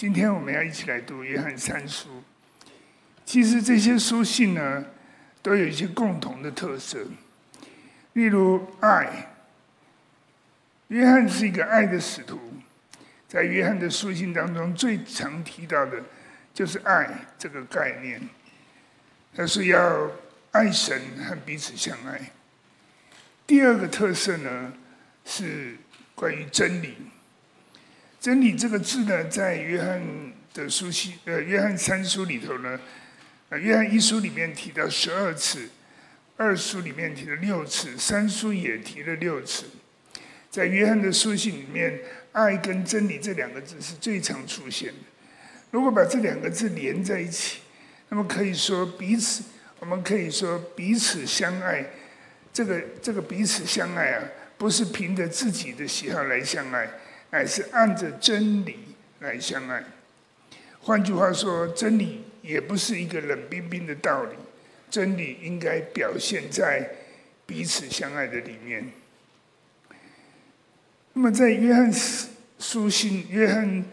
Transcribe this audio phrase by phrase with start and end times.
[0.00, 2.22] 今天我们要一起来读约翰三书。
[3.26, 4.82] 其实这些书信呢，
[5.42, 7.06] 都有一些共同的特色，
[8.14, 9.30] 例如爱。
[10.88, 12.40] 约翰是一个爱的使徒，
[13.28, 16.02] 在约翰的书信当中，最常提到的
[16.54, 17.06] 就是爱
[17.38, 18.26] 这个概念。
[19.34, 20.10] 他是要
[20.52, 20.98] 爱神
[21.28, 22.18] 和彼此相爱。
[23.46, 24.72] 第二个特色呢，
[25.26, 25.76] 是
[26.14, 26.94] 关于真理。
[28.20, 30.02] 真理这个字呢，在约翰
[30.52, 32.78] 的书信，呃，约翰三书里头呢，
[33.48, 35.70] 呃，约翰一书里面提到十二次，
[36.36, 39.64] 二书里面提了六次，三书也提了六次。
[40.50, 41.98] 在约翰的书信里面，
[42.32, 44.98] 爱跟真理这两个字是最常出现的。
[45.70, 47.60] 如果把这两个字连在一起，
[48.10, 49.42] 那么可以说彼此，
[49.78, 51.86] 我们可以说彼此相爱。
[52.52, 54.22] 这个这个彼此相爱啊，
[54.58, 56.86] 不是凭着自己的喜好来相爱。
[57.30, 58.76] 乃是按着真理
[59.20, 59.84] 来相爱。
[60.80, 64.34] 换句话说，真理也不是一个冷冰冰的道理，
[64.90, 66.88] 真理应该表现在
[67.46, 68.90] 彼此相爱的里面。
[71.12, 71.92] 那么，在约翰
[72.58, 73.84] 书信、约翰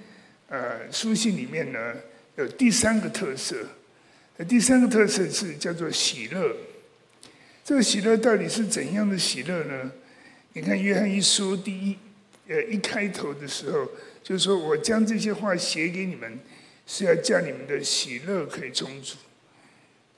[0.47, 1.93] 呃书信里面呢，
[2.37, 3.57] 有第三个特色。
[4.47, 6.55] 第三个特色是叫做喜乐。
[7.63, 9.91] 这个喜乐到底是怎样的喜乐呢？
[10.53, 11.97] 你看约翰一书第一。
[12.47, 13.89] 呃，一开头的时候
[14.23, 16.39] 就是说，我将这些话写给你们，
[16.85, 19.17] 是要叫你们的喜乐可以充足。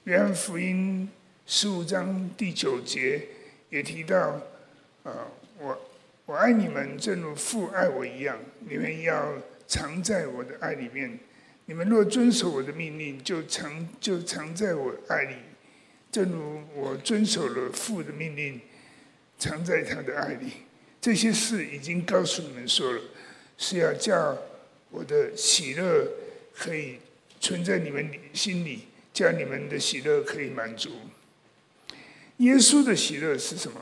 [0.04, 1.10] 约翰福音
[1.46, 3.28] 十五章第九节
[3.70, 4.42] 也提到，啊、
[5.04, 5.28] 呃，
[5.60, 5.82] 我
[6.26, 9.34] 我爱你们，正如父爱我一样，你们要
[9.68, 11.20] 常在我的爱里面。
[11.66, 15.36] 你们若遵守我的命令，就常就常在我爱里，
[16.12, 18.60] 正如我遵守了父的命令，
[19.38, 20.48] 常在他的爱里。
[21.02, 23.02] 这些事已经告诉你们说了，
[23.58, 24.38] 是要叫
[24.90, 26.08] 我的喜乐
[26.54, 27.00] 可以
[27.40, 30.92] 存在你们心里，叫你们的喜乐可以满足。
[32.38, 33.80] 耶稣的喜乐是什么？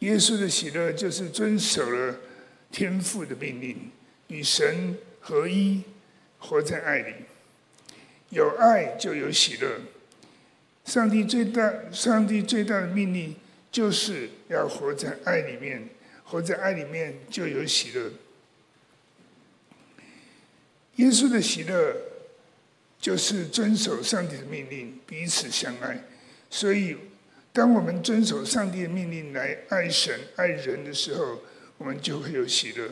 [0.00, 2.20] 耶稣的喜乐就是遵守了
[2.70, 3.90] 天父的命令，
[4.28, 5.82] 与神合一，
[6.38, 7.14] 活在爱里。
[8.30, 9.80] 有爱就有喜乐。
[10.84, 13.36] 上帝最大，上帝最大的命令。
[13.74, 15.88] 就是要活在爱里面，
[16.22, 18.08] 活在爱里面就有喜乐。
[20.94, 21.92] 耶稣的喜乐
[23.00, 26.04] 就是遵守上帝的命令，彼此相爱。
[26.48, 26.96] 所以，
[27.52, 31.42] 当我们遵守上帝的命令来爱神、爱人的时候，
[31.76, 32.88] 我们就会有喜乐。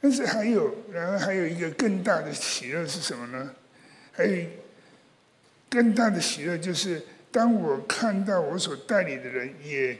[0.00, 3.54] 但是还有，然后还有一个更大的喜乐是什么呢？
[4.12, 4.46] 还有
[5.68, 7.02] 更大的喜乐就是。
[7.38, 9.96] 当我看到我所带领的人也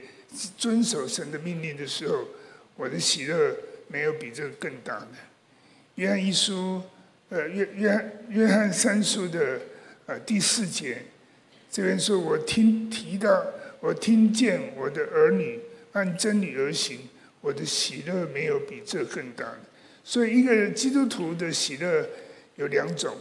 [0.57, 2.27] 遵守神的命令的时候，
[2.75, 3.55] 我的喜乐
[3.87, 5.07] 没有比这个更大的。
[5.95, 6.81] 约翰一书，
[7.29, 9.57] 呃，约约翰约翰三书的
[10.05, 11.01] 呃第四节，
[11.71, 13.45] 这边说我听提到，
[13.79, 15.61] 我听见我的儿女
[15.93, 16.99] 按真理而行，
[17.39, 19.59] 我的喜乐没有比这更大的。
[20.03, 22.05] 所以，一个基督徒的喜乐
[22.57, 23.15] 有两种。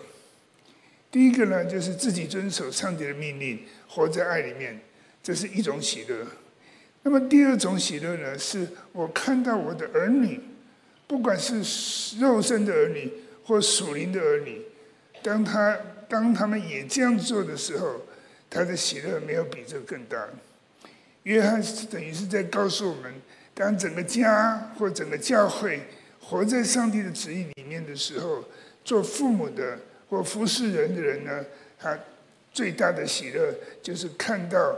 [1.08, 4.78] 第一个呢，就是自己遵守上帝的命令，活在爱里面，
[5.22, 6.26] 这是一种喜乐。
[7.02, 10.40] 那么第二种喜乐呢，是我看到我的儿女，
[11.06, 11.56] 不管是
[12.20, 13.10] 肉身的儿女
[13.44, 14.62] 或属灵的儿女，
[15.22, 15.76] 当他
[16.08, 18.02] 当他们也这样做的时候，
[18.50, 20.28] 他的喜乐没有比这更大。
[21.22, 23.12] 约翰等于是在告诉我们，
[23.54, 25.80] 当整个家或整个教会
[26.20, 28.44] 活在上帝的旨意里面的时候，
[28.84, 29.78] 做父母的。
[30.10, 31.44] 或服侍人的人呢，
[31.78, 31.94] 他
[32.58, 34.76] 最大的喜乐就是看到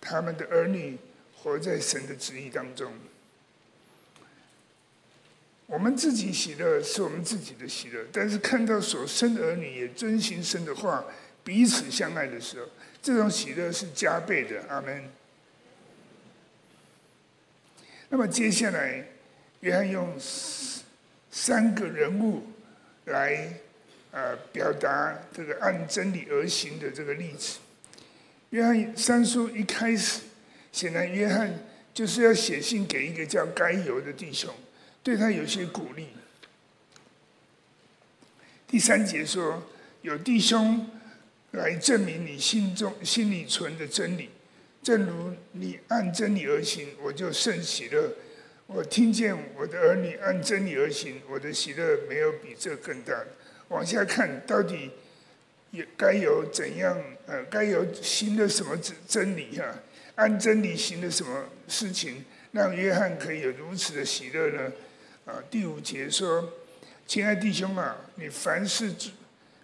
[0.00, 0.96] 他们的儿女
[1.36, 2.92] 活在神的旨意当中。
[5.66, 11.04] 我们自己喜乐是我们自己的喜乐，但是看到所生的儿女也遵行神的话，
[11.42, 12.68] 彼此相爱的时候，
[13.02, 14.62] 这种喜乐是加倍的。
[14.68, 15.10] 阿门。
[18.08, 19.04] 那么接下来，
[19.62, 20.16] 约翰用
[21.32, 22.44] 三个人物
[23.06, 23.52] 来。
[24.16, 27.58] 呃，表达这个按真理而行的这个例子。
[28.48, 30.22] 约翰三书一开始，
[30.72, 31.52] 显然约翰
[31.92, 34.50] 就是要写信给一个叫该犹的弟兄，
[35.02, 36.08] 对他有些鼓励。
[38.66, 39.62] 第三节说，
[40.00, 40.88] 有弟兄
[41.50, 44.30] 来证明你心中心里存的真理，
[44.82, 48.10] 正如你按真理而行，我就甚喜乐。
[48.66, 53.28] 我听见我的儿女按真理而行，我的喜乐没有比这更大的。
[53.68, 54.90] 往下看，到底
[55.70, 56.96] 也该有怎样？
[57.26, 58.78] 呃，该有行的什么
[59.08, 59.64] 真理哈？
[60.14, 64.72] 按真理行的什么事情，让约翰可以有如此的喜乐呢？
[65.26, 66.52] 啊，第五节说
[67.06, 68.94] ：“亲爱弟兄啊，你凡事，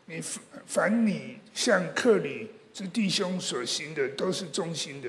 [0.06, 0.20] 你
[0.66, 5.08] 凡你向客里之弟兄所行的，都是忠心的。”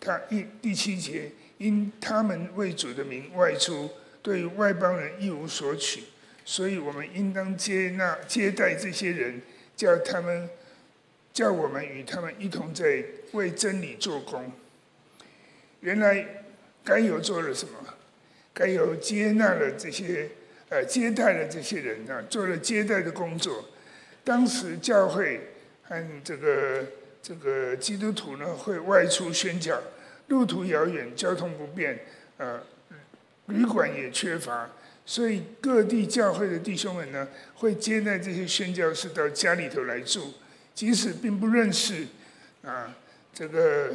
[0.00, 3.90] 他一第七节，因他们为主的名外出，
[4.22, 6.04] 对外邦人一无所取，
[6.50, 9.40] 所以我们应当接纳接待这些人，
[9.76, 10.50] 叫他们
[11.32, 14.50] 叫我们与他们一同在为真理做工。
[15.78, 16.26] 原来
[16.82, 17.74] 该犹做了什么？
[18.52, 20.28] 该犹接纳了这些，
[20.70, 23.68] 呃，接待了这些人啊，做了接待的工作。
[24.24, 25.52] 当时教会
[25.84, 26.84] 和这个
[27.22, 29.80] 这个基督徒呢，会外出宣教，
[30.26, 31.96] 路途遥远，交通不便，
[32.38, 32.60] 呃，
[33.46, 34.68] 旅馆也缺乏，
[35.10, 37.26] 所以各地教会的弟兄们呢，
[37.56, 40.32] 会接待这些宣教士到家里头来住，
[40.72, 42.06] 即使并不认识，
[42.62, 42.96] 啊，
[43.34, 43.92] 这个。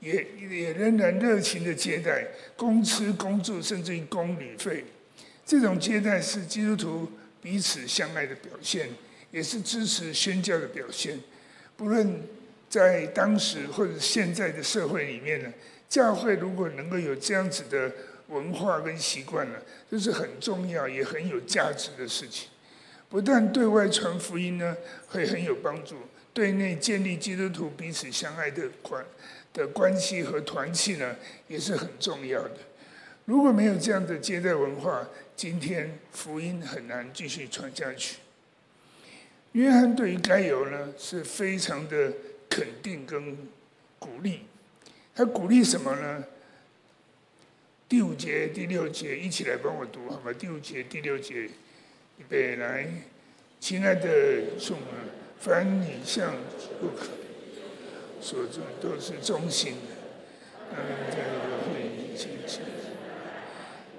[0.00, 2.26] 也也仍然热情的接待，
[2.56, 4.84] 供吃公住，甚至于供旅费。
[5.46, 8.90] 这种接待是基督徒彼此相爱的表现，
[9.30, 11.18] 也是支持宣教的表现。
[11.76, 12.20] 不论
[12.68, 15.50] 在当时或者现在的社会里面呢，
[15.88, 17.90] 教会如果能够有这样子的
[18.32, 19.58] 文化跟习惯呢，
[19.90, 22.48] 这是很重要也很有价值的事情。
[23.10, 24.74] 不但对外传福音呢，
[25.08, 25.96] 会很有帮助，
[26.32, 29.04] 对内建立基督徒彼此相爱的关
[29.52, 31.14] 的关系和团契呢，
[31.46, 32.56] 也是很重要的。
[33.26, 35.06] 如果没有这样的接待文化，
[35.36, 38.16] 今天福音很难继续传下去。
[39.52, 42.10] 约翰对于该犹呢，是非常的
[42.48, 43.36] 肯定跟
[43.98, 44.46] 鼓励。
[45.14, 46.24] 他鼓励什么呢？
[47.92, 50.32] 第五节、第六节一起来帮我读好吗？
[50.32, 51.42] 第五节、第六节，
[52.16, 52.88] 预备来，
[53.60, 54.96] 亲爱的众啊，
[55.38, 56.34] 凡你向
[56.80, 57.08] 不可。
[58.18, 59.94] 所做都是忠心的，
[60.70, 62.60] 他们在这个会议前期，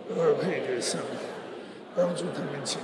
[0.09, 0.99] 二配的上，
[1.95, 2.81] 帮助他们前，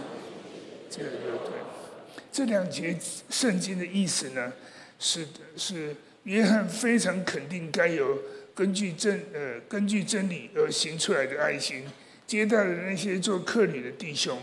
[0.91, 2.21] 这个对。
[2.31, 2.95] 这两节
[3.31, 4.53] 圣经的意思呢，
[4.99, 5.25] 是，
[5.57, 5.95] 是
[6.25, 8.15] 约翰非常肯定该有
[8.59, 11.85] 根据真呃根据真理而行出来的爱心，
[12.27, 14.37] 接待了那些做客旅的弟兄，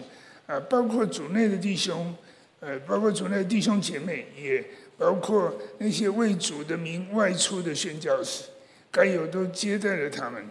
[0.46, 2.16] 啊，包括主内的弟兄，
[2.60, 4.64] 呃，包括主内的弟兄姐妹也。
[4.98, 8.44] 包括那些为主的名外出的宣教士，
[8.90, 10.42] 该有都接待了他们。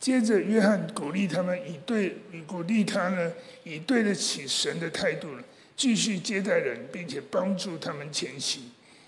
[0.00, 3.32] 接着，约翰鼓励他们以对，以鼓励他呢，
[3.62, 5.44] 以对得起神的态度呢，
[5.76, 8.64] 继续接待人，并且帮助他们前行。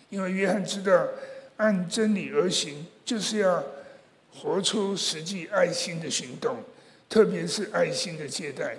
[0.09, 1.09] 因为约翰知道，
[1.57, 3.61] 按真理而行，就是要
[4.33, 6.63] 活出实际爱心的行动，
[7.09, 8.77] 特别是爱心的接待。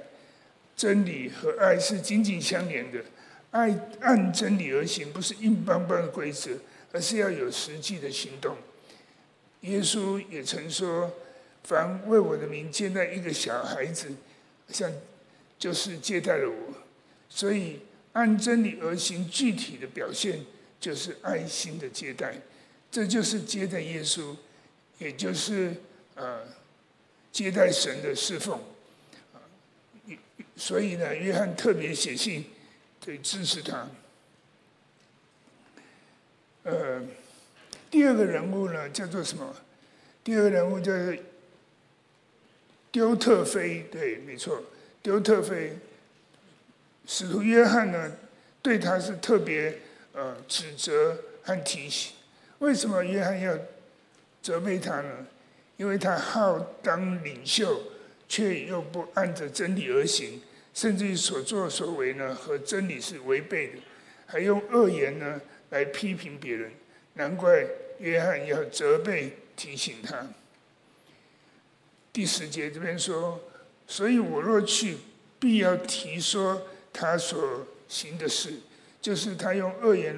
[0.73, 3.03] 真理和爱是紧紧相连的。
[3.49, 6.51] 爱按真理而行，不是硬邦邦的规则，
[6.93, 8.55] 而是要有实际的行动。
[9.63, 11.11] 耶稣也曾说
[11.65, 14.07] ：“凡为我的名接待一个小孩子，
[14.69, 14.89] 像
[15.59, 16.73] 就是接待了我。”
[17.27, 17.81] 所以
[18.13, 20.39] 按真理而行，具体的表现
[20.79, 22.35] 就是爱心的接待，
[22.91, 24.35] 这就是接待耶稣，
[24.99, 25.73] 也就是
[26.15, 26.43] 呃
[27.31, 28.61] 接待神的侍奉。
[30.55, 32.45] 所以呢，约翰特别写信。
[33.03, 33.89] 可以支持他。
[36.61, 37.01] 呃，
[37.89, 39.55] 第二个人物呢，叫做什么？
[40.23, 41.17] 第二个人物叫做
[42.91, 44.63] 丢特腓，对，没错，
[45.01, 45.79] 丢特腓。
[47.07, 48.15] 使徒约翰呢，
[48.61, 49.79] 对他是特别
[50.13, 52.13] 呃指责和提醒。
[52.61, 53.57] 为什么约翰要
[54.39, 55.09] 责备他呢？
[55.77, 57.81] 因为他好当领袖，
[58.29, 60.39] 却又不按着真理而行。
[60.71, 63.73] 甚至于所作所为呢，和真理是违背的，
[64.27, 65.41] 还用恶言呢
[65.71, 66.71] 来批评别人，
[67.15, 67.65] 难怪
[67.97, 70.27] 约翰要责备提醒他。
[72.13, 73.41] 第十节这边说，
[73.87, 74.97] 所以我若去，
[75.39, 76.61] 必要提说
[76.93, 78.53] 他所行的事，
[79.01, 80.15] 就是他用恶言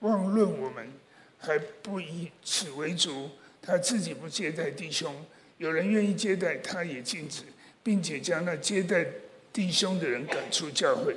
[0.00, 0.92] 妄论我们，
[1.40, 3.30] 还不以此为足，
[3.60, 5.12] 他自己不接待弟兄，
[5.58, 7.42] 有人愿意接待，他也禁止，
[7.82, 9.04] 并且将那接待。
[9.52, 11.12] 弟兄的人赶出教会，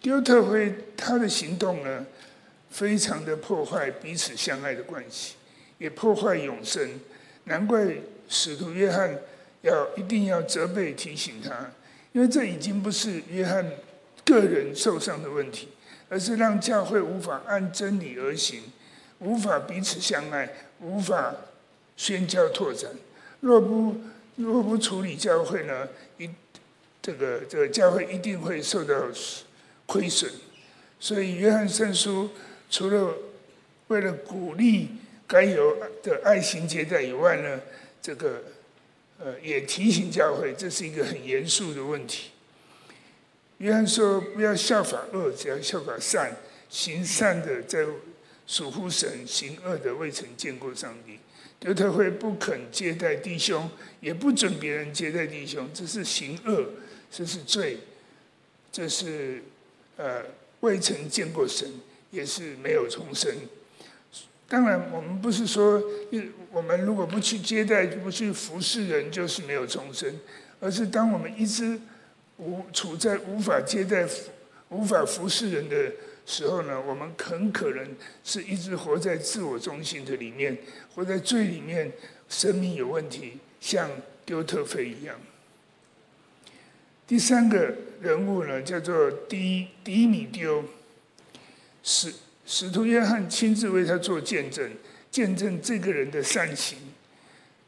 [0.00, 2.04] 丢特辉他的行动呢，
[2.70, 5.36] 非常的破坏彼此相爱的关系，
[5.78, 6.98] 也破坏永生。
[7.44, 7.86] 难怪
[8.28, 9.16] 使徒约翰
[9.62, 11.70] 要一定要责备提醒他，
[12.10, 13.64] 因为这已经不是约翰
[14.24, 15.68] 个人受伤的问题，
[16.08, 18.62] 而是让教会无法按真理而行，
[19.18, 20.48] 无法彼此相爱，
[20.80, 21.34] 无法
[21.96, 22.90] 宣教拓展。
[23.40, 23.96] 若不
[24.36, 26.30] 若不处理教会呢，一
[27.02, 28.94] 这个这个教会一定会受到
[29.86, 30.30] 亏损，
[30.98, 32.30] 所以约翰圣书
[32.70, 33.14] 除了
[33.88, 34.88] 为了鼓励
[35.26, 37.60] 该有的爱心接待以外呢，
[38.02, 38.42] 这个
[39.18, 42.30] 呃，也提醒教会，这是一个很严肃的问题。
[43.58, 46.36] 约翰说：“不要效法恶，只要效法善。
[46.68, 47.86] 行善的在
[48.46, 51.18] 属乎神，行恶的未曾见过上帝。”
[51.58, 53.70] 德特会不肯接待弟兄，
[54.00, 56.66] 也不准别人接待弟兄，这是行恶，
[57.10, 57.78] 这是罪，
[58.70, 59.42] 这是
[59.96, 60.22] 呃
[60.60, 61.66] 未曾见过神，
[62.10, 63.34] 也是没有重生。
[64.46, 65.82] 当然，我们不是说，
[66.52, 70.14] 我们如果不去接待、不去服侍人，就是没有重生，
[70.60, 71.80] 而是当我们一直
[72.38, 74.06] 无处在无法接待、
[74.68, 75.92] 无法服侍人的
[76.24, 77.86] 时候呢，我们很可能
[78.24, 80.56] 是一直活在自我中心的里面，
[80.94, 81.92] 活在罪里面，
[82.28, 83.90] 生命有问题，像
[84.24, 85.18] 丢特腓一样。
[87.06, 90.64] 第三个人物呢，叫做迪迪米丢，
[91.82, 92.12] 使。
[92.48, 94.70] 使徒约翰亲自为他做见证，
[95.10, 96.78] 见证这个人的善行。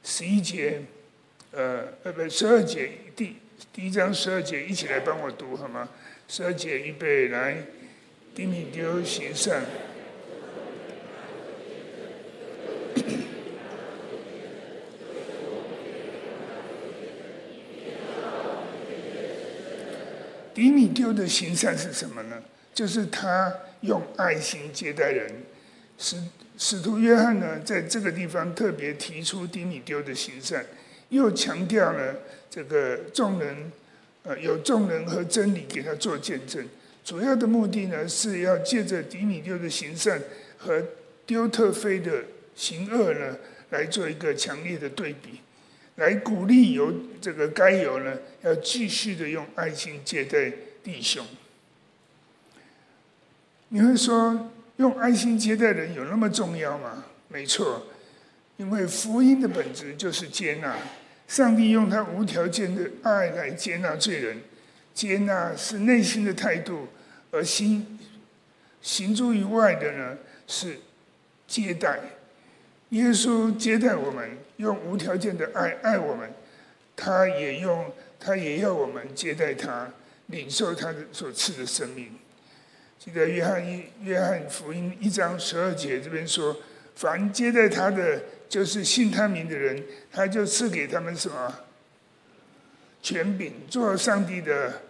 [0.04, 0.80] 十一节，
[1.50, 3.34] 呃，呃，不，十二节，第
[3.72, 5.88] 第一章十二节，一起来帮我读好吗？
[6.28, 7.56] 十二节预备来，
[8.34, 9.64] 低米丢行善。
[20.54, 22.42] 低米丢的行善是什么呢？
[22.72, 25.42] 就是他用爱心接待人，
[25.98, 26.16] 使
[26.56, 30.64] 使徒约翰呢，在这个地方特别提出低米丢的行善，
[31.10, 32.14] 又强调了
[32.50, 33.72] 这个众人，
[34.22, 36.66] 呃，有众人和真理给他做见证。
[37.04, 40.20] 主要的目的呢，是要借着迪米六的行善
[40.58, 40.82] 和
[41.24, 42.24] 丢特菲的
[42.54, 43.36] 行恶呢，
[43.70, 45.40] 来做一个强烈的对比，
[45.96, 51.24] 来鼓励有这个该犹呢，要继续的用爱心接待弟兄。
[53.70, 57.04] 你会说用爱心接待人有那么重要吗？
[57.28, 57.86] 没错，
[58.58, 60.76] 因为福音的本质就是接纳。
[61.26, 64.40] 上帝用他无条件的爱来接纳罪人，
[64.94, 66.88] 接纳是内心的态度，
[67.30, 67.98] 而行
[68.80, 70.78] 行诸于外的呢是
[71.46, 72.00] 接待。
[72.90, 76.30] 耶稣接待我们，用无条件的爱爱我们，
[76.96, 79.92] 他也用他也要我们接待他，
[80.28, 82.16] 领受他的所赐的生命。
[82.98, 86.56] 记得约翰一约翰福音一章十二节这边说，
[86.98, 91.54] 凡接待他的，就是信他名的人，他就赐给他们什么
[93.00, 94.82] 权柄，做上帝的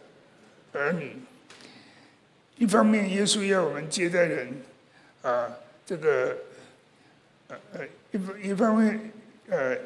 [0.73, 1.19] 儿女。
[2.57, 4.55] 一方面，耶稣要我们接待人，
[5.21, 5.51] 啊，
[5.85, 6.39] 这个，
[7.49, 9.13] 呃呃，一方一方面，
[9.51, 9.77] 呃，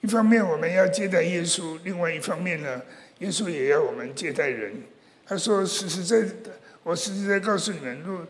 [0.00, 2.80] 一方面我们要接待耶稣，另外一方面呢？
[3.18, 4.72] 耶稣也要我们接待人。
[5.26, 6.50] 他说：“实实在在，
[6.82, 8.26] 我实实在告诉你们，若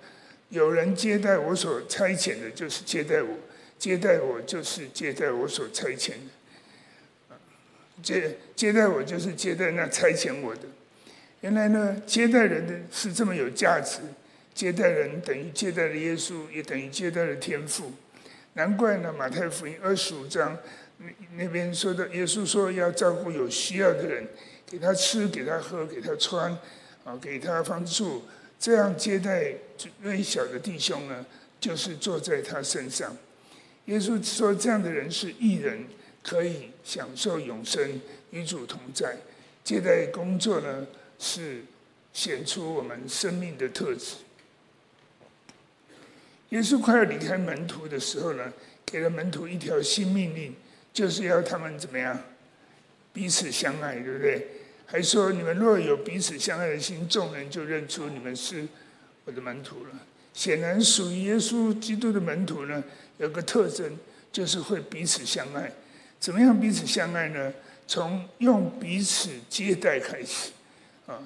[0.48, 3.36] 有人接待我所差遣的，就是接待我；
[3.78, 7.36] 接待我，就是接待我所差遣的。
[8.02, 10.62] 接接待我，就是接待那差遣我的。
[11.40, 14.00] 原来呢，接待人的是这么有价值。
[14.54, 17.92] 接待人等于接待了耶稣，也等于接待了天父。
[18.54, 20.58] 难怪呢，马太福音二十五章
[20.98, 21.06] 那
[21.44, 24.26] 那边说的，耶稣说要照顾有需要的人。”
[24.70, 26.52] 给他吃，给他喝，给他穿，
[27.02, 28.22] 啊，给他帮助，
[28.58, 29.54] 这样接待
[30.02, 31.24] 微小的弟兄呢，
[31.60, 33.16] 就是坐在他身上。
[33.86, 35.86] 耶稣说，这样的人是义人，
[36.22, 38.00] 可以享受永生，
[38.30, 39.16] 与主同在。
[39.62, 40.86] 接待工作呢，
[41.18, 41.62] 是
[42.12, 44.16] 显出我们生命的特质。
[46.50, 48.52] 耶稣快要离开门徒的时候呢，
[48.84, 50.54] 给了门徒一条新命令，
[50.92, 52.18] 就是要他们怎么样？
[53.12, 54.46] 彼此相爱，对不对？
[54.90, 58.66] 还说你们若有彼此相爱的心，众人就认出你们是
[59.26, 59.90] 我的门徒了。
[60.32, 62.82] 显然，属于耶稣基督的门徒呢，
[63.18, 63.98] 有个特征，
[64.32, 65.70] 就是会彼此相爱。
[66.18, 67.52] 怎么样彼此相爱呢？
[67.86, 70.52] 从用彼此接待开始，
[71.06, 71.20] 啊，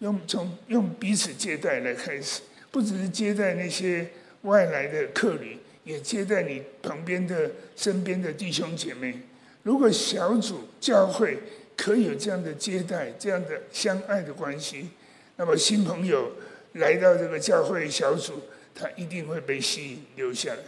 [0.00, 4.06] 用从用彼此接待来开始，不只是接待那些
[4.42, 9.18] 外来的客旅，也接待你旁边的、身边的弟兄姐妹。
[9.62, 11.38] 如果小组教会
[11.76, 14.90] 可以有这样的接待、这样的相爱的关系，
[15.36, 16.32] 那么新朋友
[16.72, 18.42] 来到这个教会小组，
[18.74, 20.62] 他一定会被吸引留下来。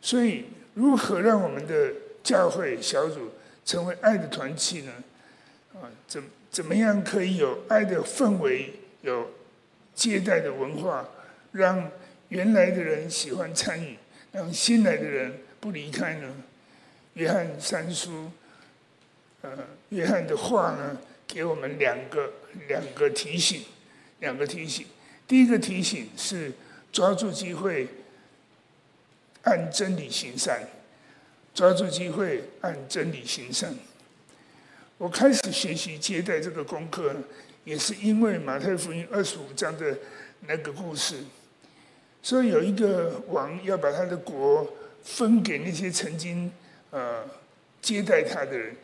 [0.00, 3.32] 所以，如何让我们的教会小组
[3.64, 4.92] 成为爱的团契呢？
[5.74, 9.30] 啊，怎怎么样可以有爱的氛围、有
[9.94, 11.08] 接待的文化，
[11.52, 11.90] 让
[12.28, 13.96] 原来的人喜欢参与，
[14.32, 16.34] 让新来的人不离开呢？
[17.14, 18.30] 约翰三书，
[19.42, 19.50] 呃，
[19.90, 22.32] 约翰的话呢，给我们两个
[22.66, 23.62] 两个提醒，
[24.20, 24.86] 两个提醒。
[25.26, 26.52] 第一个提醒是
[26.90, 27.86] 抓住机会，
[29.42, 30.68] 按真理行善，
[31.54, 33.74] 抓住机会按真理行善。
[34.96, 37.14] 我开始学习接待这个功课，
[37.64, 39.96] 也是因为马太福音二十五章的
[40.40, 41.22] 那个故事。
[42.20, 44.68] 所以有一个王要把他的国
[45.04, 46.50] 分给那些曾经
[46.90, 47.24] 呃
[47.80, 48.74] 接待他的人，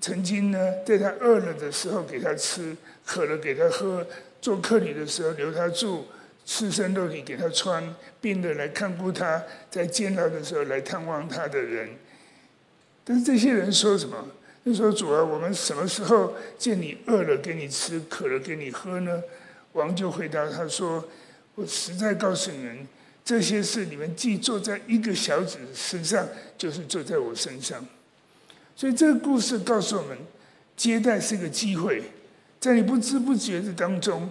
[0.00, 4.06] 曾经呢在他饿了的时候给他吃，渴了给他喝，
[4.40, 6.06] 做客旅的时候留他住，
[6.44, 11.90] 赤身露体给他穿，病的来看顾他，在监牢的时候来探望他的人。
[13.04, 14.28] 但是这些人说什么？
[14.64, 19.20] 就说主啊，我们什么时候见你饿了给你吃，渴了给你喝呢？
[19.72, 21.04] 王就回答他说。
[21.54, 22.86] 我实在告诉你们，
[23.22, 27.84] 这些事你们既做在一个小子身上，就是做在我身上。
[28.74, 30.16] 所以这个故事告诉我们，
[30.76, 32.02] 接待是个机会，
[32.58, 34.30] 在你不知不觉的当中，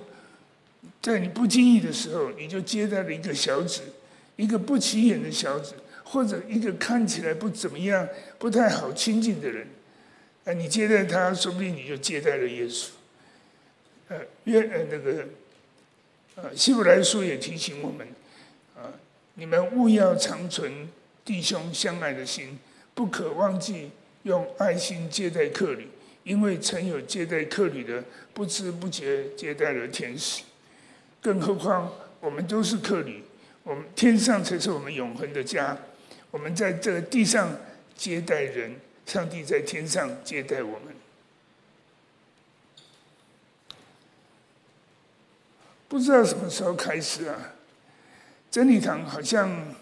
[1.01, 3.81] 在你不经意的时候，你就接待了一个小子，
[4.35, 8.07] 一个不起眼的小子，或者一个看起来不怎么样、
[8.37, 9.67] 不太好亲近的人。
[10.45, 12.87] 啊，你接待他，说不定你就接待了耶稣。
[14.07, 15.27] 呃，约呃那个。
[16.33, 18.07] 呃，希伯来书也提醒我们，
[18.73, 18.87] 啊，
[19.33, 20.87] 你们务要长存
[21.25, 22.57] 弟兄相爱的心，
[22.95, 23.91] 不可忘记
[24.23, 25.87] 用爱心接待客旅，
[26.23, 30.43] 因为曾有接待客旅的，不知不觉接待了天使。
[31.21, 33.23] 更何况我们都是客旅，
[33.63, 35.77] 我们天上才是我们永恒的家。
[36.31, 37.55] 我们在这个地上
[37.95, 38.75] 接待人，
[39.05, 40.95] 上帝在天上接待我们。
[45.87, 47.53] 不知道什么时候开始啊，
[48.49, 49.75] 真理堂好像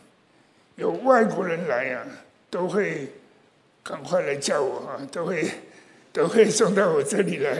[0.75, 2.08] 有外国人来、啊，
[2.50, 3.12] 都会
[3.89, 5.50] 赶快来叫我哈、都会
[6.13, 7.60] 都会送到我这里来、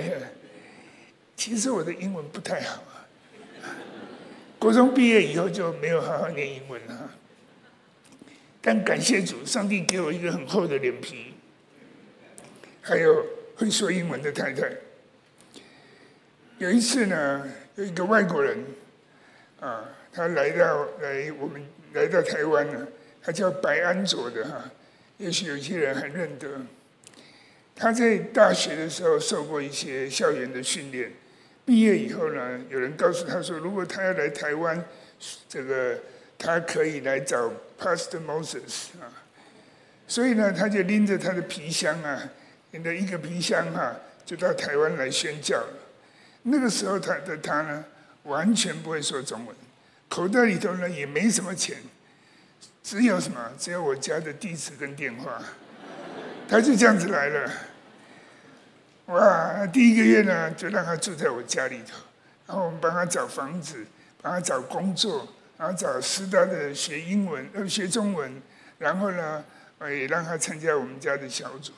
[1.36, 2.84] 其实我的英文不太好
[3.64, 3.74] 啊，
[4.60, 7.10] 国中毕业以后就没有好好念英文了。
[8.62, 11.34] 但感谢主，上帝给我一个很厚的脸皮，
[12.80, 14.70] 还有会说英文的太太。
[16.60, 17.50] 有一次呢。
[17.76, 18.62] 有一个外国人，
[19.62, 22.86] 啊，他来到来我们来到台湾了，
[23.24, 24.70] 他叫白安卓的哈，
[25.20, 26.50] 也许有些人还认得。
[27.76, 31.14] 他在大学的时候受过一些校园的训练，
[31.66, 34.84] 毕业以后呢，有人告诉他说，如果他要来台湾，
[35.48, 35.98] 这个
[36.38, 39.08] 他可以来找 Pastor Moses 啊，
[40.08, 42.22] 所以呢，他就拎着他的皮箱啊，
[42.72, 45.74] 拎着一个皮箱哈，就到台湾来宣教了。
[46.44, 47.86] 那个时候他的他呢，
[48.24, 49.56] 完全不会说中文，
[50.10, 51.78] 口袋里头呢也没什么钱，
[52.90, 53.52] 只有什么？
[53.56, 55.40] 只有我家的地址跟电话，
[56.48, 57.52] 他就这样子来了。
[59.06, 61.96] 哇，第一个月呢就让他住在我家里头，
[62.48, 63.86] 然后我们帮他找房子，
[64.24, 68.42] 帮他找工作，然后找师大的学英文呃学中文，
[68.80, 69.46] 然后呢
[69.82, 71.72] 也让他参加我们家的小组。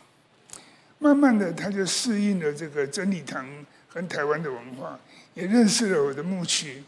[0.97, 3.45] 慢慢的他就适应了这个真理堂。
[3.93, 4.97] 跟台湾的文化，
[5.33, 6.81] 也认识了我的牧区。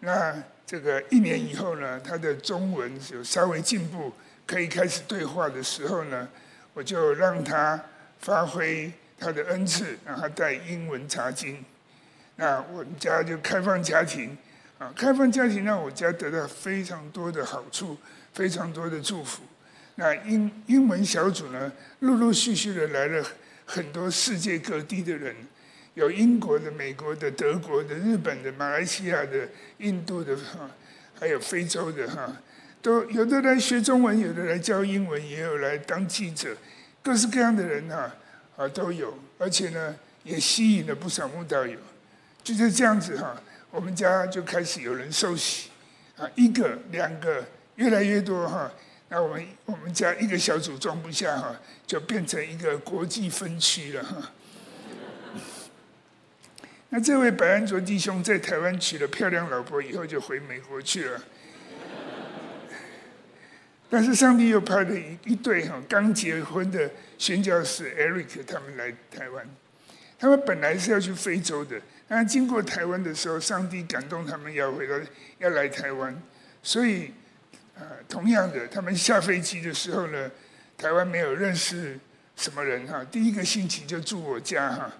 [0.00, 0.34] 那
[0.70, 4.12] 这个一年以后呢，他的中文有稍微进步，
[4.46, 6.28] 可以开始对话的时候呢，
[6.74, 7.82] 我就让他
[8.20, 11.64] 发挥他的恩赐，让他带英文查经。
[12.36, 14.38] 那我们家就开放家庭，
[14.78, 17.98] 啊，开放家庭让我家得到非常多的好处，
[18.32, 19.42] 非常多的祝福。
[19.96, 23.26] 那英英文小组呢，陆陆续续的来了。
[23.66, 25.34] 很多世界各地的人，
[25.94, 29.48] 有英国的、美国的、德国的、日本的、马来西亚的、
[29.78, 30.70] 印度的哈，
[31.18, 32.32] 还有非洲的哈，
[32.80, 36.56] 都有的来学中文，有的来教英文，也有来当记者，
[37.02, 38.10] 各式各样的人哈
[38.56, 41.78] 啊都有，而且呢也吸引了不少慕道友，
[42.42, 45.70] 就是这样子哈，我们家就开始有人受洗
[46.16, 48.70] 啊，一个、两个，越来越多哈。
[49.08, 54.30] 那我们我们家一个小组装不下哈，就变成一个国际分区了哈。
[56.90, 61.20] 那这位白安卓弟兄在台湾娶了漂亮老婆以后，就回美国去了。
[63.88, 69.44] 但是上帝又派了一一对哈刚结婚的宣教士 Eric 他们来台湾，
[70.18, 74.94] 他们本来是要去非洲的，但经过台湾的时候，上帝感动他们要回到
[75.38, 76.20] 要来台湾，
[76.62, 77.12] 所以。
[77.78, 80.30] 啊，同样的，他们下飞机的时候呢，
[80.76, 81.98] 台湾没有认识
[82.36, 84.92] 什么人哈，第一个星期就住我家哈，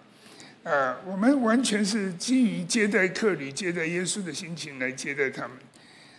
[0.64, 5.56] 啊，我们完全是基于接待客旅、接待耶稣的心情来接待他们。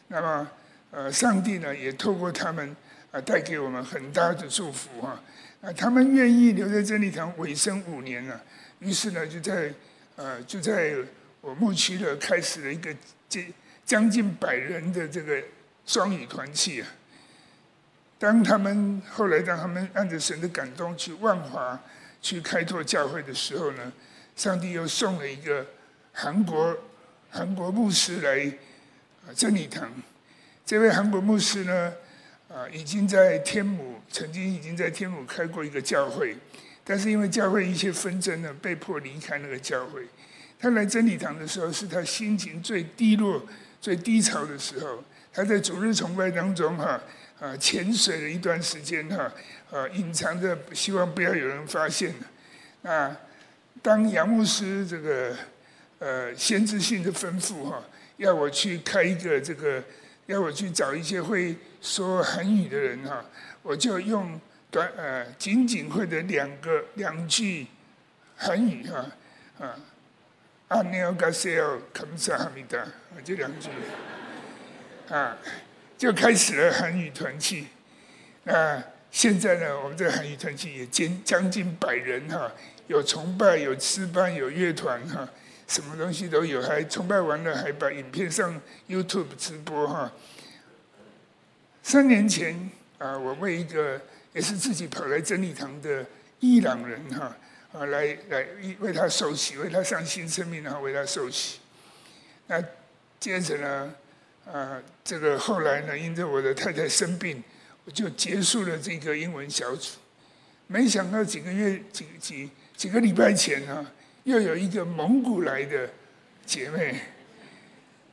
[0.07, 0.47] 那么，
[0.91, 2.75] 呃，上帝呢也透过他们
[3.11, 5.21] 啊带给我们很大的祝福哈，
[5.61, 8.41] 啊，他们愿意留在真理堂委身五年了，
[8.79, 9.73] 于是呢就在
[10.15, 10.95] 呃就在
[11.41, 12.95] 我牧区的开始了一个
[13.29, 13.45] 接
[13.85, 15.41] 将近百人的这个。
[15.83, 16.87] 双语团契啊。
[18.19, 21.77] 当他们后来当他们按着神的感动去万华
[22.21, 23.91] 去开拓教会的时候呢，
[24.35, 25.65] 上帝又送了一个
[26.13, 26.77] 韩国
[27.29, 28.51] 韩国牧师来
[29.35, 29.91] 真理堂。
[30.65, 31.93] 这位韩国牧师呢，
[32.49, 36.35] 啊已经在天母曾经已经在天母开过一个教会，
[36.83, 40.03] 但是因为教会一些纷争呢，被迫离开那个教会。
[40.59, 43.43] 他来真理堂的时候，是他心情最低落、
[43.81, 45.03] 最低潮的时候。
[45.33, 47.01] 他在主日崇拜当中，哈
[47.39, 49.31] 啊潜水了一段时间，哈
[49.71, 52.13] 啊隐藏着，希望不要有人发现。
[52.83, 53.17] 啊，
[53.81, 55.35] 当杨牧师这个
[55.99, 57.83] 呃先知性的吩咐，哈，
[58.17, 59.83] 要我去开一个这个，
[60.27, 63.25] 要我去找一些会说韩语的人，哈，
[63.61, 64.39] 我就用
[64.69, 67.67] 短呃仅仅会的两个两句
[68.35, 69.05] 韩语，哈
[69.59, 69.75] 啊。
[70.67, 72.81] 阿尼奥加西奥卡姆萨哈米达，
[73.25, 73.69] 这两句，
[75.09, 75.37] 啊，
[75.97, 77.67] 就开始了韩语团契。
[78.45, 82.49] 啊，现在呢，我们这个韩语团契也将将近百人哈，
[82.91, 85.25] 有崇拜，有诗班，有乐团哈，
[85.65, 86.61] 什么东西都有。
[86.61, 90.11] 还崇拜完了，还把影片上 YouTube 直播哈。
[91.81, 93.99] 三年前啊，我为一个
[94.33, 96.05] 也是自己跑来真理堂的
[96.41, 97.33] 伊朗人哈。
[97.71, 98.45] 啊，来来
[98.79, 101.59] 为他受洗，为他上新生命，然后为他受洗。
[102.47, 102.61] 那
[103.21, 103.95] 接着呢，
[104.51, 107.41] 啊，这个后来呢，因着我的太太生病，
[107.85, 109.91] 我就结束了这个英文小组。
[110.67, 112.49] 没想到几个月、几几
[112.81, 113.85] 几个礼拜前啊，
[114.23, 115.87] 又有一个蒙古来的
[116.47, 116.99] 姐妹，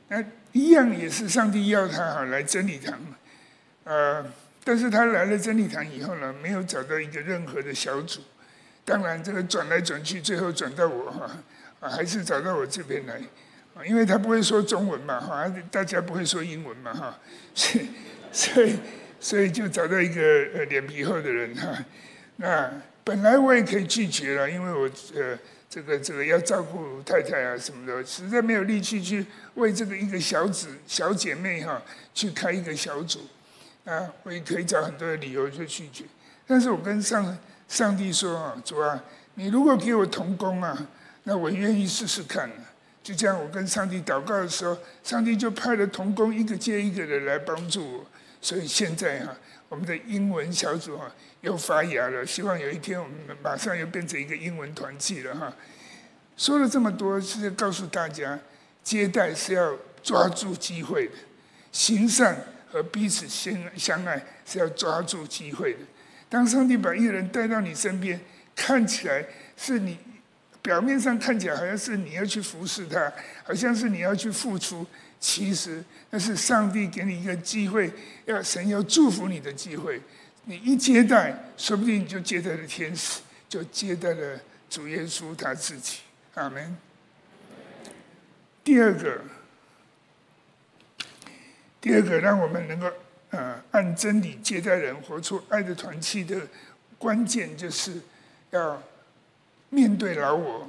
[0.09, 2.95] 那一样也是上帝要她哈来真理堂，
[3.83, 4.23] 呃，
[4.63, 8.21] 但是她来了真理堂以后呢，没有找到一个任何的小组。
[8.85, 11.31] 当然，这个转来转去，最后转到我哈，
[11.79, 13.15] 啊，还是找到我这边来，
[13.73, 17.19] 啊，因为她不会说中文嘛，哈，大家不会说英文嘛，哈，
[17.55, 17.87] 所以，
[18.31, 18.75] 所以，
[19.19, 20.21] 所以就找到一个
[20.53, 21.75] 呃脸皮厚的人哈。
[22.35, 22.71] 那
[23.03, 25.37] 本来我也可以拒绝了，因为我呃
[25.69, 31.81] 这个这个要照顾太太啊什么的，实在没有力气去为这个一个小子小姐妹哈
[32.13, 33.19] 去开一个小组，
[33.85, 36.03] 啊，我也可以找很多的理由去拒绝，
[36.47, 37.37] 但是我跟上。
[37.69, 38.99] 上帝说：“啊，主啊，
[39.35, 40.75] 你如果给我同工啊，
[41.25, 42.49] 那我愿意试试看。”
[43.03, 48.05] 就这样，我跟上帝祷告的时候，上帝就派了同工一个接一个的来帮助我。
[48.41, 52.25] 所以现在哈，我们的英文小组哈又发芽了。
[52.25, 55.53] 希望有一天我们马上又变成一个英文团契了哈。
[56.37, 58.39] 说了这么多，是要告诉大家，
[58.83, 61.13] 接待是要抓住机会的，
[61.71, 62.37] 行善
[62.71, 65.79] 和彼此相相爱是要抓住机会的。
[66.29, 68.19] 当上帝把一个人带到你身边，
[68.55, 69.25] 看起来
[69.57, 69.97] 是你
[70.61, 73.11] 表面上看起来好像是你要去服侍他，
[73.43, 74.85] 好像是你要去付出，
[75.19, 77.91] 其实那是上帝给你一个机会，
[78.25, 79.99] 要神要祝福你的机会。
[80.49, 85.99] 你一接待，说不定你就接待了天使，就接待了主耶稣他自己。
[86.33, 86.75] 阿门。
[88.63, 89.21] 第二个，
[91.79, 92.91] 第二个，让我们能够。
[93.29, 96.35] 呃，按真理接待人，活出爱的团契的
[96.97, 98.01] 关键，就是
[98.49, 98.81] 要
[99.69, 100.67] 面对老我，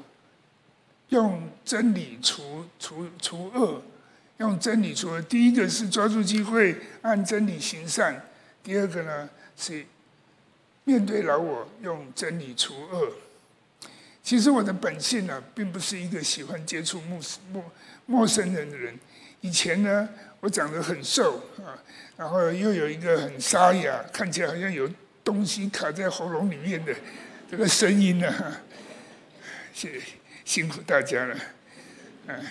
[1.09, 3.83] 用真理除除除恶，
[4.37, 5.23] 用真理除恶。
[5.23, 8.23] 第一个是抓住机会按真理行善，
[8.63, 9.31] 第二个呢
[9.61, 9.85] 是
[10.85, 13.13] 面对老我，用真理除恶。
[14.23, 17.21] 其实我的本性呢，并不是一个喜欢接触陌
[17.53, 17.65] 陌
[18.07, 18.99] 陌生人的人。
[19.43, 20.09] 以前呢，
[20.41, 21.77] 我长得很瘦啊。
[22.17, 24.91] 然后又有一个很沙哑，看起来好像有
[25.25, 26.95] 东西卡在喉咙里面的
[27.51, 28.57] 这个声音呢，
[29.73, 30.01] 谢
[30.45, 31.37] 辛苦大家了，
[32.27, 32.45] 嗯，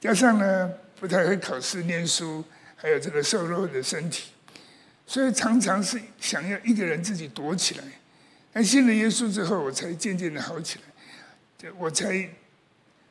[0.00, 2.42] 加上呢不太会考试念书，
[2.76, 4.30] 还有这个瘦弱的身体，
[5.08, 7.84] 所以常常是想要一个人自己躲起来。
[8.52, 12.28] 但信了耶稣之后，我才渐渐的好起来，我才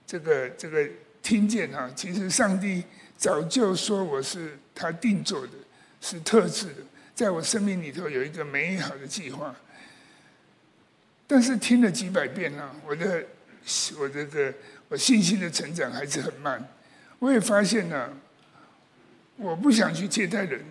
[0.06, 0.88] 这个这个
[1.22, 2.84] 听见哈，其实上帝
[3.18, 5.52] 早就说我是他定做的。
[6.00, 6.76] 是特质的，
[7.16, 9.54] 在我生命里头有一个美好的计划。
[11.26, 13.26] 但是听了几百遍了，我的
[14.00, 14.54] 我这个
[14.90, 16.64] 我信心的成长还是很慢。
[17.18, 18.14] 我也发现呢，
[19.38, 20.64] 我不想去接待人，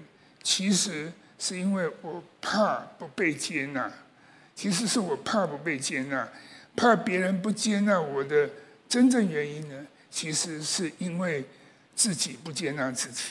[0.47, 3.93] 其实是因为我怕不被接纳。
[4.55, 6.27] 其实是我怕不被接纳，
[6.77, 8.49] 怕别人不接纳我的
[8.89, 11.45] 真正原因呢，其实是因为
[11.97, 13.31] 自己不接纳自己，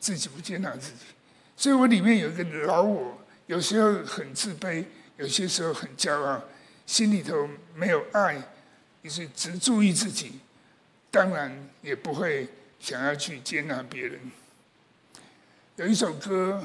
[0.00, 1.04] 自己不接纳自己。
[1.54, 4.82] 所以我里面有一个老我，有时候很自卑，
[5.18, 6.42] 有些时候很骄傲，
[6.86, 8.42] 心里头没有爱，
[9.02, 10.40] 于是只注意自己，
[11.10, 12.48] 当然也不会
[12.80, 14.18] 想要去接纳别人。
[15.78, 16.60] 有一首歌，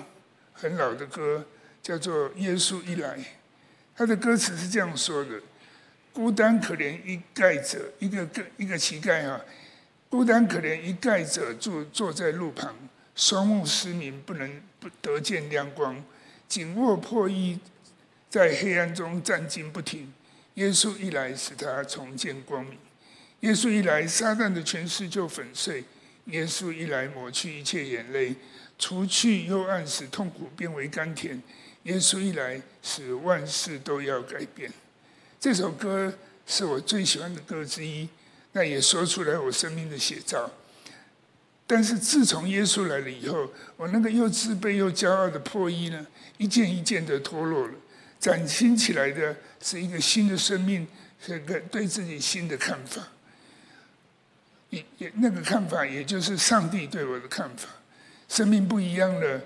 [0.54, 1.46] 很老的歌，
[1.84, 3.16] 叫做《耶稣一来》。
[3.96, 5.40] 他的歌词是这样说的：
[6.12, 9.40] 孤单可怜一丐者，一个个一个乞丐啊，
[10.10, 12.76] 孤单可怜一丐者坐坐在路旁，
[13.16, 16.04] 双目失明，不能不得见亮光，
[16.48, 17.60] 紧握破衣，
[18.32, 20.12] 在黑暗中战兢不停。
[20.56, 22.80] 耶稣一来，使他重见光明；
[23.42, 25.84] 耶稣一来，撒旦的权势就粉碎；
[26.26, 28.36] 耶稣一来，抹去一切眼泪，
[28.78, 31.38] 除去幽暗，使痛苦变为甘甜；
[31.84, 34.72] 耶稣一来，使万事都要改变。
[35.40, 36.14] 这首歌
[36.46, 38.10] 是我最喜欢的歌之一，
[38.52, 40.52] 那也说出来我生命的写照。
[41.66, 46.06] 但是自从耶稣来了以后，我那个又自卑又骄傲的破衣呢，
[46.38, 47.74] 一件一件的脱落了。
[48.20, 50.88] 崭新起来的是一个新的生命，
[51.26, 53.08] 是个对自己新的看法。
[54.70, 57.70] 也也那个看法，也就是上帝对我的看法。
[58.34, 59.40] 生命不一样了，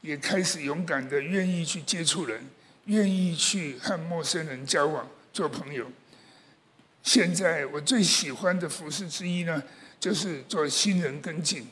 [0.00, 2.40] 也开始勇敢的愿意去接触人，
[2.84, 5.90] 愿意去和陌生人交往、做朋友。
[7.02, 9.60] 现在我最喜欢的服事之一呢，
[9.98, 11.66] 就是做新人跟进，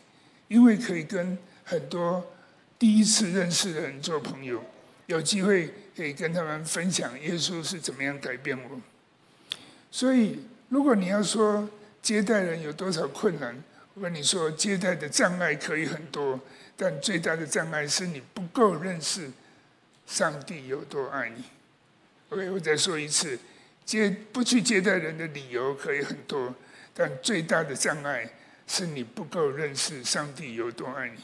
[0.49, 2.35] 因为可以跟很多
[2.77, 4.61] 第一次认识的人做朋友，
[5.07, 5.73] 有机会。
[5.97, 8.79] 可以跟他们分享耶稣是怎么样改变我。
[9.91, 11.67] 所以，如果你要说
[12.03, 13.57] 接待人有多少困难，
[13.97, 16.39] 我跟你说，接待的障碍可以很多，
[16.77, 19.31] 但最大的障碍是你不够认识
[20.07, 21.43] 上帝有多爱你。
[22.29, 23.39] OK，我再说一次，
[23.87, 26.55] 接不去接待人的理由可以很多，
[26.93, 28.29] 但最大的障碍
[28.67, 31.17] 是你不够认识上帝有多爱你。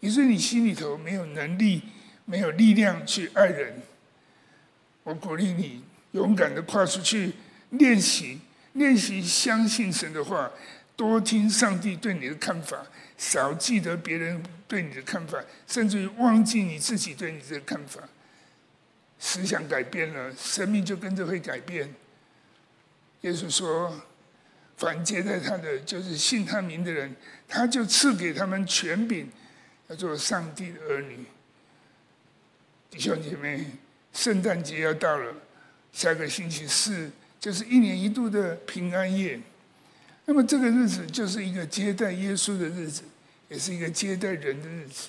[0.00, 1.80] 你说你心里头没有能力、
[2.26, 3.80] 没有力量去爱人。
[5.04, 7.32] 我鼓励你勇敢的跨出去
[7.70, 8.40] 练习，
[8.74, 10.50] 练习相信神的话，
[11.00, 12.76] 多听上帝对你的看法，
[13.16, 18.02] 少记得别人对你的看法，甚至于忘记你自己对你的看法。
[19.18, 21.94] 思想改变了，生命就跟着会改变。
[23.22, 23.98] 耶稣说
[24.76, 27.16] ：“凡接待他的，就是信他名的人，
[27.48, 29.26] 他就赐给他们权柄，
[29.88, 31.24] 要做上帝的儿女。”
[32.90, 33.64] 弟兄姐妹。
[34.12, 35.32] 圣诞节要到了，
[35.92, 39.40] 下个星期四就是一年一度的平安夜。
[40.26, 43.02] 那么这个日子就是一个接待耶稣的日子，
[43.48, 45.08] 也是一个接待人的日子。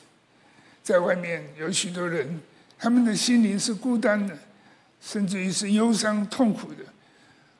[0.83, 2.41] 在外面有许多人，
[2.77, 4.37] 他们的心灵是孤单的，
[4.99, 6.83] 甚至于是忧伤痛苦的。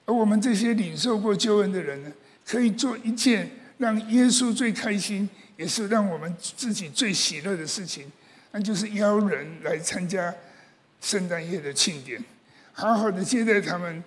[0.06, 2.12] 而我们这些领受过救恩的人呢，
[2.46, 8.12] 可以做一件让耶稣最开心，也是让我们自己最喜乐的事情，
[8.52, 10.34] 那就是邀人来参加。
[11.04, 12.24] 圣诞夜的庆典，
[12.74, 14.04] 好好的接待他们，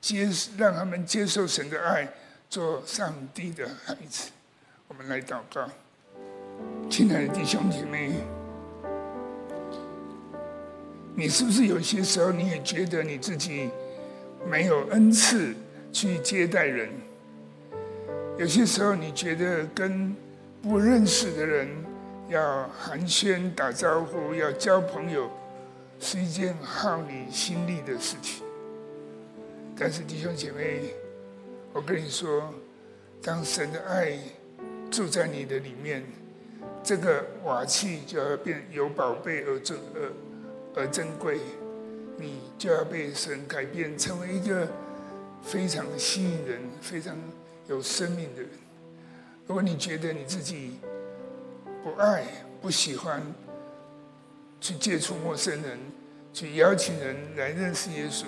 [0.00, 0.26] 接
[0.56, 2.08] 让他们接受神的爱，
[2.50, 4.28] 做上帝的孩子。
[4.88, 5.70] 我们来祷告，
[6.90, 8.12] 亲爱的弟兄姐妹，
[11.14, 13.70] 你是不是有些时候你也觉得你自己
[14.50, 15.54] 没有恩赐
[15.92, 16.90] 去接待人？
[18.36, 20.12] 有些时候你觉得跟
[20.60, 21.68] 不认识的人
[22.28, 25.30] 要寒暄打招呼，要交朋友。
[26.02, 28.42] 是一件耗你心力的事情，
[29.78, 30.94] 但是弟兄姐妹，
[31.72, 32.52] 我跟你说，
[33.22, 34.18] 当神的爱
[34.90, 36.02] 住在你的里面，
[36.82, 40.12] 这个瓦器就要变有宝贝而珍而
[40.74, 41.38] 而珍贵，
[42.16, 44.66] 你就要被神改变，成为一个
[45.42, 47.16] 非常吸引人、非常
[47.68, 48.50] 有生命的人。
[49.46, 50.80] 如果你觉得你自己
[51.84, 52.24] 不爱、
[52.60, 53.22] 不喜欢，
[54.60, 55.78] 去接触陌生人，
[56.32, 58.24] 去邀请人来认识耶稣。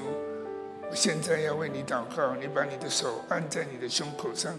[0.94, 4.54] 现在要为你祷告，你把你的手按在你的胸口上，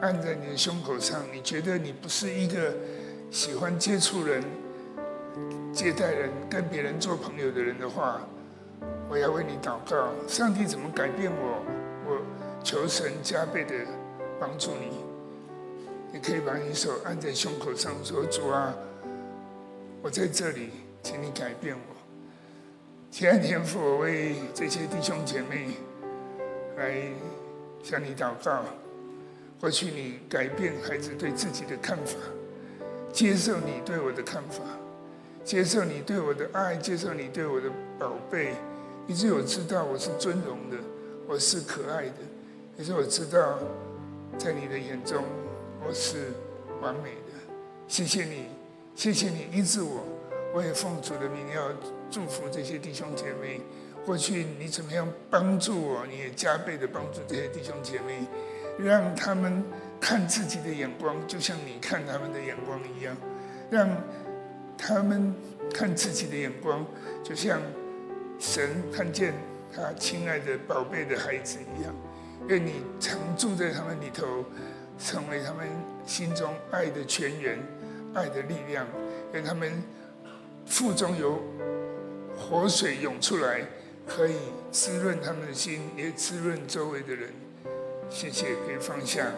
[0.00, 1.22] 按在你的胸口上。
[1.32, 2.74] 你觉得你不是一个
[3.30, 4.42] 喜欢接触人、
[5.72, 8.20] 接待人、跟别人做朋友的人的话，
[9.08, 10.08] 我要为你祷告。
[10.26, 11.62] 上帝怎么改变我？
[12.06, 12.20] 我
[12.64, 13.74] 求神加倍的
[14.40, 15.04] 帮助你。
[16.12, 18.74] 你可以把你手按在胸口上，说：“主啊。”
[20.02, 20.70] 我在这里，
[21.02, 21.97] 请你改变我。
[23.10, 25.68] 亲爱天父，我为这些弟兄姐妹
[26.76, 27.10] 来
[27.82, 28.62] 向你祷告。
[29.60, 32.16] 或许你改变孩子对自己的看法，
[33.12, 34.62] 接受你对我的看法，
[35.42, 37.68] 接受你对我的爱，接受你对我的
[37.98, 38.54] 宝贝，
[39.08, 40.76] 以致我知道我是尊荣的，
[41.26, 42.14] 我是可爱的，
[42.76, 43.58] 以致我知道
[44.38, 45.24] 在你的眼中
[45.84, 46.26] 我是
[46.80, 47.52] 完美的。
[47.88, 48.44] 谢谢你。
[48.94, 50.04] 谢谢你医治我，
[50.52, 51.68] 我也奉主的名要
[52.10, 53.60] 祝福这些弟兄姐妹。
[54.04, 58.26] 过去你怎么样帮助我，你也加倍的帮助这些弟兄姐妹，
[58.78, 59.62] 让他们
[60.00, 63.14] 看自己的眼光就像你看他们的眼光一样，
[63.70, 63.86] 让
[64.78, 65.34] 他们
[65.74, 66.86] 看自己的眼光，
[67.22, 67.60] 就像
[68.38, 69.34] 神看见
[69.74, 71.94] 他亲爱的宝贝的孩子一样。
[72.46, 74.42] 愿你常住在他们里头，
[74.98, 75.66] 成为他们
[76.06, 77.58] 心中爱的泉源、
[78.14, 78.86] 爱的力量。
[79.34, 79.70] 愿他们
[80.64, 81.42] 腹中有
[82.38, 83.66] 活水涌出来，
[84.06, 84.34] 可以
[84.70, 87.30] 滋润他们的心，也滋润周围的人。
[88.08, 89.30] 谢谢，可以放下。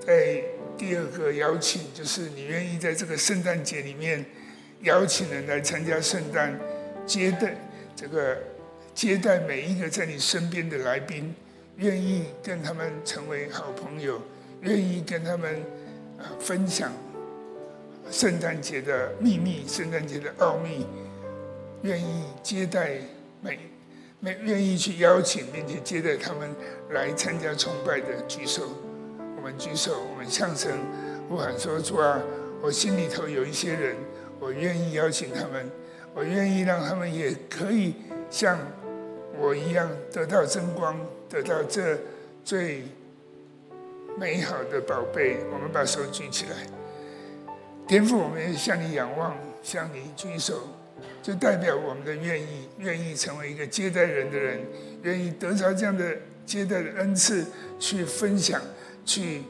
[0.00, 0.42] 在
[0.76, 4.24] 第二个邀请，就是你愿意在这个圣诞节里面
[4.82, 6.58] 邀请人来参加圣诞，
[7.06, 7.56] 接待
[7.94, 8.38] 这个
[8.94, 11.34] 接待每一个在你身边的来宾，
[11.76, 14.20] 愿意跟他们成为好朋友，
[14.62, 15.62] 愿意跟他们
[16.40, 16.92] 分享
[18.10, 20.86] 圣诞节的秘密、圣诞节的奥秘，
[21.86, 22.98] 愿意接待
[23.40, 23.58] 每。
[24.18, 26.50] 没愿意去邀请并且接待他们
[26.90, 28.62] 来参加崇拜的举手，
[29.36, 30.72] 我们举手，我们向神
[31.28, 32.18] 呼喊说：主啊，
[32.62, 33.94] 我心里头有一些人，
[34.40, 35.70] 我愿意邀请他们，
[36.14, 37.94] 我愿意让他们也可以
[38.30, 38.58] 像
[39.38, 41.98] 我一样得到真光，得到这
[42.42, 42.84] 最
[44.18, 45.36] 美好的宝贝。
[45.52, 46.56] 我们把手举起来，
[47.86, 50.54] 天父，我们向你仰望，向你举手。
[51.26, 54.60] 就代表我们的愿意，愿意成为一个接待人的人，
[55.02, 57.44] 愿意得着这样的接待的恩赐，
[57.80, 58.62] 去分享，
[59.04, 59.42] 去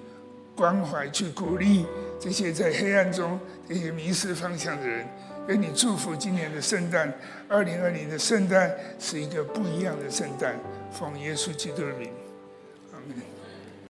[0.57, 1.85] 关怀，去鼓励
[2.19, 5.07] 这些在黑暗中这些迷失方向的人。
[5.49, 7.13] 愿你祝福今年的圣诞，
[7.47, 10.59] 二零二零的圣诞是一个不一样的圣诞。
[10.91, 12.11] 奉耶稣基督的名。